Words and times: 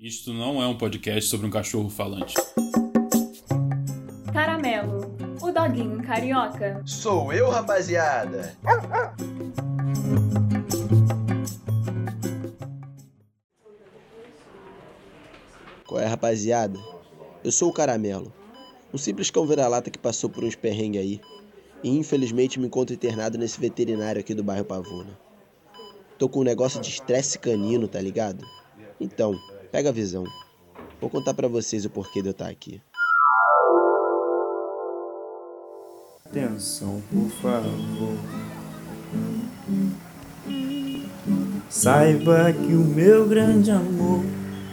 Isto 0.00 0.32
não 0.32 0.62
é 0.62 0.66
um 0.68 0.78
podcast 0.78 1.28
sobre 1.28 1.48
um 1.48 1.50
cachorro 1.50 1.90
falante. 1.90 2.36
Caramelo, 4.32 5.12
o 5.42 5.50
doguinho 5.50 6.00
carioca. 6.04 6.80
Sou 6.86 7.32
eu, 7.32 7.50
rapaziada. 7.50 8.56
Qual 15.84 16.00
é, 16.00 16.06
rapaziada? 16.06 16.78
Eu 17.42 17.50
sou 17.50 17.68
o 17.68 17.72
Caramelo, 17.72 18.32
um 18.94 18.98
simples 18.98 19.32
cão 19.32 19.44
vira-lata 19.48 19.90
que 19.90 19.98
passou 19.98 20.30
por 20.30 20.44
uns 20.44 20.54
perrengues 20.54 21.00
aí 21.00 21.20
e 21.82 21.90
infelizmente 21.90 22.60
me 22.60 22.68
encontro 22.68 22.94
internado 22.94 23.36
nesse 23.36 23.58
veterinário 23.58 24.20
aqui 24.20 24.32
do 24.32 24.44
bairro 24.44 24.64
Pavuna. 24.64 25.18
Tô 26.16 26.28
com 26.28 26.38
um 26.38 26.44
negócio 26.44 26.80
de 26.80 26.88
estresse 26.88 27.36
canino, 27.36 27.88
tá 27.88 28.00
ligado? 28.00 28.46
Então, 29.00 29.34
pega 29.70 29.90
a 29.90 29.92
visão. 29.92 30.24
Vou 31.00 31.08
contar 31.08 31.34
para 31.34 31.48
vocês 31.48 31.84
o 31.84 31.90
porquê 31.90 32.20
de 32.20 32.28
eu 32.28 32.32
estar 32.32 32.48
aqui. 32.48 32.80
Atenção, 36.26 37.02
por 37.10 37.30
favor. 37.40 38.18
Saiba 41.68 42.52
que 42.52 42.74
o 42.74 42.84
meu 42.84 43.26
grande 43.26 43.70
amor 43.70 44.22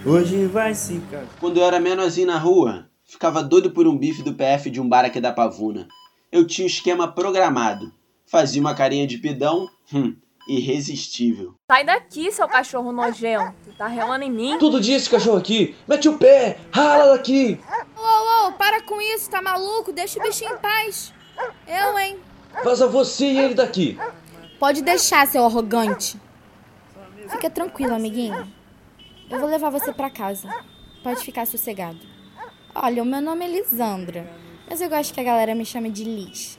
hoje 0.05 0.45
vai 0.45 0.73
se 0.73 0.99
casar. 1.11 1.27
Quando 1.39 1.57
eu 1.57 1.65
era 1.65 1.79
menorzinho 1.79 2.27
na 2.27 2.37
rua, 2.37 2.87
ficava 3.05 3.43
doido 3.43 3.71
por 3.71 3.87
um 3.87 3.97
bife 3.97 4.23
do 4.23 4.33
PF 4.33 4.69
de 4.69 4.81
um 4.81 4.87
bar 4.87 5.05
aqui 5.05 5.21
da 5.21 5.31
Pavuna. 5.31 5.87
Eu 6.31 6.45
tinha 6.45 6.65
um 6.65 6.67
esquema 6.67 7.07
programado. 7.07 7.91
Fazia 8.25 8.59
uma 8.59 8.75
carinha 8.75 9.05
de 9.05 9.17
pidão, 9.17 9.69
hum, 9.93 10.15
irresistível. 10.47 11.55
Sai 11.69 11.83
daqui, 11.83 12.31
seu 12.31 12.47
cachorro 12.47 12.91
nojento. 12.91 13.53
Tá 13.77 13.87
relando 13.87 14.23
em 14.23 14.31
mim? 14.31 14.57
Todo 14.57 14.79
dia 14.79 14.95
esse 14.95 15.09
cachorro 15.09 15.37
aqui, 15.37 15.75
mete 15.87 16.07
o 16.07 16.17
pé, 16.17 16.57
rala 16.71 17.17
daqui. 17.17 17.59
Ô, 17.97 18.01
ô, 18.01 18.47
ô, 18.47 18.51
para 18.53 18.81
com 18.83 19.01
isso, 19.01 19.29
tá 19.29 19.41
maluco? 19.41 19.91
Deixa 19.91 20.19
o 20.19 20.23
bichinho 20.23 20.53
em 20.53 20.57
paz. 20.57 21.13
Eu, 21.67 21.99
hein? 21.99 22.17
Vaza 22.63 22.87
você 22.87 23.25
e 23.25 23.37
ele 23.37 23.53
daqui. 23.53 23.97
Pode 24.59 24.81
deixar, 24.81 25.27
seu 25.27 25.43
arrogante. 25.45 26.19
Fica 27.29 27.49
tranquilo, 27.49 27.93
amiguinho. 27.93 28.47
Eu 29.29 29.39
vou 29.39 29.49
levar 29.49 29.69
você 29.69 29.91
pra 29.91 30.09
casa. 30.09 30.49
Pode 31.03 31.23
ficar 31.23 31.45
sossegado. 31.45 31.99
Olha, 32.73 33.01
o 33.03 33.05
meu 33.05 33.21
nome 33.21 33.45
é 33.45 33.47
Lisandra, 33.47 34.29
mas 34.69 34.81
eu 34.81 34.89
gosto 34.89 35.13
que 35.13 35.19
a 35.19 35.23
galera 35.23 35.55
me 35.55 35.65
chame 35.65 35.89
de 35.89 36.03
Liz. 36.03 36.57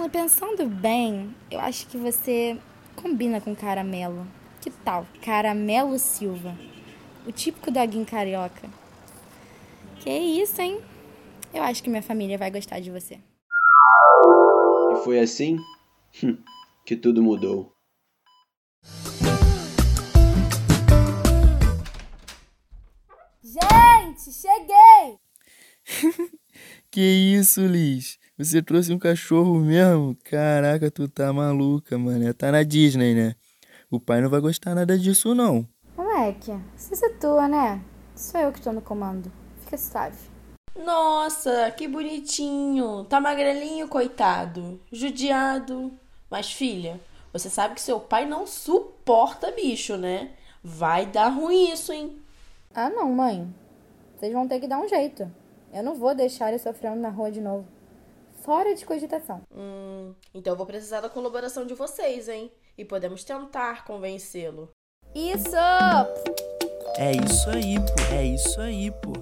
Hum, 0.00 0.08
pensando 0.08 0.66
bem, 0.66 1.34
eu 1.50 1.60
acho 1.60 1.86
que 1.86 1.98
você 1.98 2.58
combina 2.96 3.38
com 3.38 3.54
caramelo. 3.54 4.26
Que 4.58 4.70
tal? 4.70 5.06
Caramelo 5.20 5.98
Silva. 5.98 6.56
O 7.26 7.32
típico 7.32 7.70
doguinho 7.70 8.06
carioca. 8.06 8.66
Que 9.96 10.10
isso, 10.10 10.58
hein? 10.62 10.80
Eu 11.52 11.62
acho 11.62 11.82
que 11.82 11.90
minha 11.90 12.02
família 12.02 12.38
vai 12.38 12.50
gostar 12.50 12.80
de 12.80 12.90
você. 12.90 13.20
E 14.90 15.04
foi 15.04 15.20
assim 15.20 15.58
hum, 16.24 16.38
que 16.86 16.96
tudo 16.96 17.22
mudou. 17.22 17.70
Gente, 23.44 24.32
cheguei! 24.32 25.18
Que 26.90 27.00
isso, 27.00 27.64
Liz? 27.66 28.19
Você 28.42 28.62
trouxe 28.62 28.90
um 28.90 28.98
cachorro 28.98 29.60
mesmo? 29.60 30.16
Caraca, 30.24 30.90
tu 30.90 31.06
tá 31.06 31.30
maluca, 31.30 31.98
mano. 31.98 32.32
Tá 32.32 32.50
na 32.50 32.62
Disney, 32.62 33.14
né? 33.14 33.34
O 33.90 34.00
pai 34.00 34.22
não 34.22 34.30
vai 34.30 34.40
gostar 34.40 34.74
nada 34.74 34.98
disso, 34.98 35.34
não. 35.34 35.68
Moleque, 35.94 36.58
se 36.74 36.96
situa, 36.96 37.46
né? 37.46 37.84
Sou 38.16 38.40
eu 38.40 38.50
que 38.50 38.62
tô 38.62 38.72
no 38.72 38.80
comando. 38.80 39.30
Fica 39.60 39.76
suave. 39.76 40.16
Nossa, 40.74 41.70
que 41.72 41.86
bonitinho. 41.86 43.04
Tá 43.04 43.20
magrelinho, 43.20 43.86
coitado. 43.88 44.80
Judiado. 44.90 45.92
Mas, 46.30 46.50
filha, 46.50 46.98
você 47.34 47.50
sabe 47.50 47.74
que 47.74 47.82
seu 47.82 48.00
pai 48.00 48.24
não 48.24 48.46
suporta 48.46 49.52
bicho, 49.52 49.98
né? 49.98 50.30
Vai 50.64 51.04
dar 51.04 51.28
ruim 51.28 51.70
isso, 51.70 51.92
hein? 51.92 52.18
Ah, 52.74 52.88
não, 52.88 53.12
mãe. 53.12 53.54
Vocês 54.16 54.32
vão 54.32 54.48
ter 54.48 54.60
que 54.60 54.66
dar 54.66 54.78
um 54.78 54.88
jeito. 54.88 55.30
Eu 55.74 55.82
não 55.82 55.94
vou 55.94 56.14
deixar 56.14 56.48
ele 56.48 56.58
sofrendo 56.58 57.02
na 57.02 57.10
rua 57.10 57.30
de 57.30 57.42
novo. 57.42 57.79
Fora 58.42 58.74
de 58.74 58.86
cogitação. 58.86 59.46
Hum, 59.52 60.14
então 60.32 60.54
eu 60.54 60.56
vou 60.56 60.66
precisar 60.66 61.02
da 61.02 61.10
colaboração 61.10 61.66
de 61.66 61.74
vocês, 61.74 62.26
hein? 62.26 62.50
E 62.76 62.84
podemos 62.84 63.22
tentar 63.22 63.84
convencê-lo. 63.84 64.70
Isso! 65.14 65.56
É 66.96 67.12
isso 67.12 67.50
aí, 67.50 67.74
pô. 67.76 68.14
É 68.14 68.24
isso 68.24 68.60
aí, 68.60 68.90
pô. 68.90 69.12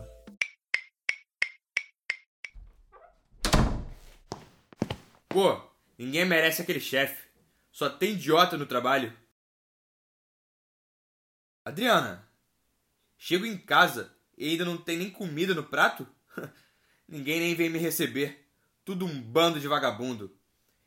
Pô, 5.29 5.61
ninguém 5.99 6.25
merece 6.25 6.63
aquele 6.63 6.81
chefe. 6.81 7.29
Só 7.73 7.91
tem 7.91 8.13
idiota 8.13 8.57
no 8.57 8.67
trabalho. 8.67 9.13
Adriana, 11.65 12.27
chego 13.17 13.45
em 13.45 13.59
casa 13.59 14.17
e 14.37 14.49
ainda 14.49 14.65
não 14.65 14.79
tem 14.79 14.97
nem 14.97 15.11
comida 15.11 15.55
no 15.55 15.65
prato? 15.65 16.07
ninguém 17.07 17.41
nem 17.41 17.55
vem 17.57 17.69
me 17.69 17.79
receber. 17.79 18.48
Tudo 18.89 19.05
um 19.05 19.21
bando 19.21 19.61
de 19.61 19.69
vagabundo. 19.69 20.35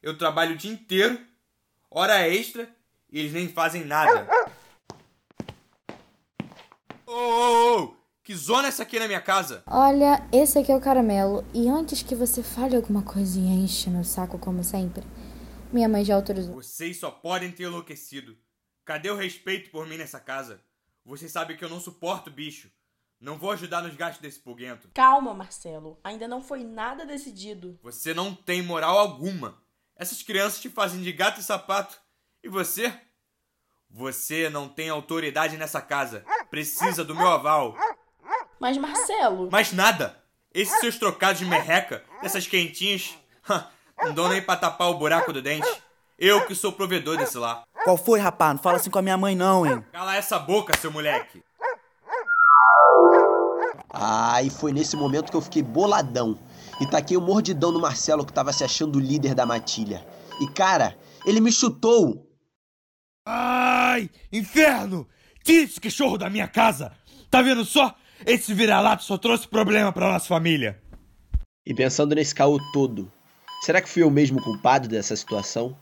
Eu 0.01 0.17
trabalho 0.17 0.55
o 0.55 0.57
dia 0.57 0.71
inteiro, 0.71 1.23
hora 1.87 2.27
extra, 2.27 2.67
e 3.11 3.19
eles 3.19 3.31
nem 3.31 3.47
fazem 3.47 3.85
nada. 3.85 4.27
Ô, 7.05 7.11
ô, 7.11 7.83
ô! 7.83 7.95
Que 8.23 8.33
zona 8.33 8.65
é 8.65 8.69
essa 8.69 8.81
aqui 8.81 8.97
na 8.97 9.05
minha 9.05 9.21
casa? 9.21 9.61
Olha, 9.67 10.27
esse 10.33 10.57
aqui 10.57 10.71
é 10.71 10.75
o 10.75 10.81
caramelo. 10.81 11.45
E 11.53 11.69
antes 11.69 12.01
que 12.01 12.15
você 12.15 12.41
fale 12.41 12.75
alguma 12.75 13.03
coisa 13.03 13.37
e 13.37 13.43
enche 13.43 13.87
meu 13.91 14.03
saco 14.03 14.39
como 14.39 14.63
sempre, 14.63 15.03
minha 15.71 15.87
mãe 15.87 16.03
já 16.03 16.15
autorizou. 16.15 16.55
Vocês 16.55 16.97
só 16.97 17.11
podem 17.11 17.51
ter 17.51 17.65
enlouquecido. 17.65 18.35
Cadê 18.83 19.11
o 19.11 19.15
respeito 19.15 19.69
por 19.69 19.85
mim 19.85 19.97
nessa 19.97 20.19
casa? 20.19 20.59
Vocês 21.05 21.31
sabem 21.31 21.55
que 21.55 21.63
eu 21.63 21.69
não 21.69 21.79
suporto 21.79 22.31
bicho. 22.31 22.67
Não 23.21 23.37
vou 23.37 23.51
ajudar 23.51 23.83
nos 23.83 23.95
gastos 23.95 24.19
desse 24.19 24.39
pulguento. 24.39 24.89
Calma, 24.95 25.31
Marcelo. 25.31 25.99
Ainda 26.03 26.27
não 26.27 26.41
foi 26.41 26.63
nada 26.63 27.05
decidido. 27.05 27.79
Você 27.83 28.15
não 28.15 28.33
tem 28.33 28.63
moral 28.63 28.97
alguma. 28.97 29.61
Essas 29.95 30.23
crianças 30.23 30.59
te 30.59 30.69
fazem 30.69 31.03
de 31.03 31.11
gato 31.11 31.39
e 31.39 31.43
sapato. 31.43 32.01
E 32.43 32.49
você? 32.49 32.91
Você 33.91 34.49
não 34.49 34.67
tem 34.67 34.89
autoridade 34.89 35.55
nessa 35.55 35.79
casa. 35.79 36.25
Precisa 36.49 37.05
do 37.05 37.13
meu 37.13 37.27
aval. 37.27 37.77
Mas, 38.59 38.75
Marcelo. 38.79 39.51
Mais 39.51 39.71
nada. 39.71 40.17
Esses 40.51 40.79
seus 40.79 40.97
trocados 40.97 41.37
de 41.37 41.45
merreca, 41.45 42.03
essas 42.23 42.47
quentinhas, 42.47 43.15
não 44.01 44.15
dão 44.15 44.29
nem 44.29 44.41
pra 44.41 44.57
tapar 44.57 44.89
o 44.89 44.97
buraco 44.97 45.31
do 45.31 45.43
dente. 45.43 45.69
Eu 46.17 46.47
que 46.47 46.55
sou 46.55 46.71
provedor 46.71 47.17
desse 47.17 47.37
lá. 47.37 47.63
Qual 47.83 47.97
foi, 47.97 48.19
rapaz? 48.19 48.55
Não 48.55 48.61
fala 48.63 48.77
assim 48.77 48.89
com 48.89 48.99
a 48.99 49.01
minha 49.01 49.17
mãe, 49.17 49.35
não, 49.35 49.65
hein? 49.65 49.85
Cala 49.91 50.15
essa 50.15 50.39
boca, 50.39 50.75
seu 50.77 50.91
moleque. 50.91 51.43
Ah, 53.89 54.41
e 54.41 54.49
foi 54.49 54.71
nesse 54.71 54.95
momento 54.95 55.31
que 55.31 55.37
eu 55.37 55.41
fiquei 55.41 55.61
boladão. 55.61 56.37
E 56.79 56.85
taquei 56.85 57.17
um 57.17 57.21
mordidão 57.21 57.71
no 57.71 57.79
Marcelo 57.79 58.25
que 58.25 58.33
tava 58.33 58.51
se 58.51 58.63
achando 58.63 58.97
o 58.97 59.01
líder 59.01 59.35
da 59.35 59.45
matilha. 59.45 60.05
E 60.39 60.47
cara, 60.47 60.97
ele 61.25 61.39
me 61.39 61.51
chutou. 61.51 62.27
Ai, 63.27 64.09
inferno! 64.31 65.07
Tira 65.43 65.65
esse 65.65 65.79
cachorro 65.79 66.17
da 66.17 66.29
minha 66.29 66.47
casa! 66.47 66.91
Tá 67.29 67.41
vendo 67.41 67.63
só? 67.63 67.95
Esse 68.25 68.53
vira-lata 68.53 69.03
só 69.03 69.17
trouxe 69.17 69.47
problema 69.47 69.91
pra 69.91 70.11
nossa 70.11 70.25
família. 70.25 70.81
E 71.65 71.73
pensando 71.73 72.15
nesse 72.15 72.33
caô 72.33 72.59
todo, 72.73 73.11
será 73.63 73.81
que 73.81 73.89
fui 73.89 74.01
eu 74.01 74.11
mesmo 74.11 74.41
culpado 74.41 74.87
dessa 74.87 75.15
situação? 75.15 75.77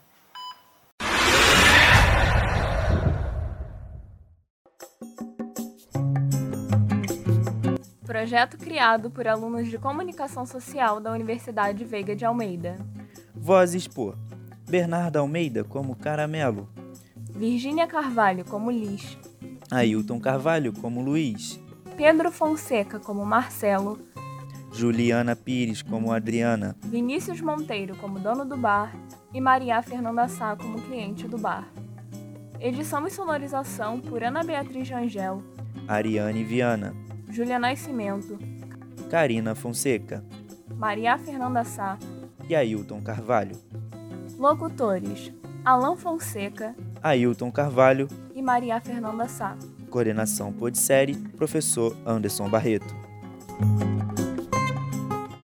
Projeto 8.19 8.57
criado 8.57 9.09
por 9.09 9.29
alunos 9.29 9.69
de 9.69 9.77
comunicação 9.77 10.45
social 10.45 10.99
da 10.99 11.09
Universidade 11.09 11.85
Veiga 11.85 12.13
de 12.13 12.25
Almeida. 12.25 12.75
Vozes 13.33 13.87
por 13.87 14.17
Bernardo 14.69 15.15
Almeida 15.15 15.63
como 15.63 15.95
Caramelo, 15.95 16.67
Virgínia 17.31 17.87
Carvalho 17.87 18.43
como 18.43 18.69
Liz. 18.69 19.17
Ailton 19.71 20.19
Carvalho 20.19 20.73
como 20.73 21.01
Luiz, 21.01 21.61
Pedro 21.95 22.29
Fonseca 22.29 22.99
como 22.99 23.25
Marcelo. 23.25 23.97
Juliana 24.73 25.33
Pires 25.33 25.81
como 25.81 26.11
Adriana, 26.11 26.75
Vinícius 26.83 27.39
Monteiro 27.39 27.95
como 27.95 28.19
dono 28.19 28.43
do 28.43 28.57
bar 28.57 28.93
e 29.33 29.39
Maria 29.39 29.81
Fernanda 29.81 30.27
Sá 30.27 30.57
como 30.57 30.81
cliente 30.81 31.25
do 31.25 31.37
bar. 31.37 31.71
Edição 32.59 33.07
e 33.07 33.11
sonorização 33.11 33.97
por 33.97 34.21
Ana 34.21 34.43
Beatriz 34.43 34.89
Rangel, 34.89 35.41
Ariane 35.87 36.43
Viana, 36.43 36.93
Júlia 37.39 37.57
Nascimento, 37.57 38.37
Karina 39.09 39.55
Fonseca 39.55 40.21
Maria 40.75 41.17
Fernanda 41.17 41.63
Sá, 41.63 41.97
e 42.49 42.53
Ailton 42.53 42.99
Carvalho. 42.99 43.55
locutores 44.37 45.31
Alain 45.63 45.95
Fonseca 45.95 46.75
Ailton 47.01 47.49
Carvalho 47.49 48.09
e 48.35 48.41
Maria 48.41 48.81
Fernanda 48.81 49.25
Sá. 49.29 49.55
Coordenação 49.89 50.51
Podsérie, 50.51 51.15
professor 51.37 51.95
Anderson 52.05 52.49
Barreto. 52.49 52.93